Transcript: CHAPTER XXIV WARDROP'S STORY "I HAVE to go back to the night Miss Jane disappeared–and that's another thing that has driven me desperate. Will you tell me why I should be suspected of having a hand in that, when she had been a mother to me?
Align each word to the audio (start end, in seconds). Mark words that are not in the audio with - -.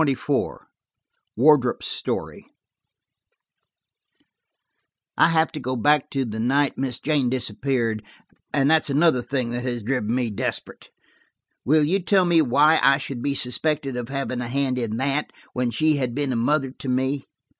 CHAPTER 0.03 0.15
XXIV 0.17 0.57
WARDROP'S 1.37 1.85
STORY 1.85 2.47
"I 5.15 5.27
HAVE 5.29 5.51
to 5.51 5.59
go 5.59 5.75
back 5.75 6.09
to 6.09 6.25
the 6.25 6.39
night 6.39 6.75
Miss 6.75 6.97
Jane 6.99 7.29
disappeared–and 7.29 8.71
that's 8.71 8.89
another 8.89 9.21
thing 9.21 9.51
that 9.51 9.63
has 9.63 9.83
driven 9.83 10.15
me 10.15 10.31
desperate. 10.31 10.89
Will 11.63 11.83
you 11.83 11.99
tell 11.99 12.25
me 12.25 12.41
why 12.41 12.79
I 12.81 12.97
should 12.97 13.21
be 13.21 13.35
suspected 13.35 13.95
of 13.95 14.09
having 14.09 14.41
a 14.41 14.47
hand 14.47 14.79
in 14.79 14.97
that, 14.97 15.29
when 15.53 15.69
she 15.69 15.97
had 15.97 16.15
been 16.15 16.33
a 16.33 16.35
mother 16.35 16.71
to 16.71 16.89
me? 16.89 17.25